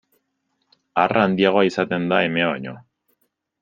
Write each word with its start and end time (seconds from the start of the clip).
Arra 1.03 1.27
handiagoa 1.27 1.65
izaten 1.71 2.11
da 2.15 2.23
emea 2.31 2.53
baino. 2.57 2.79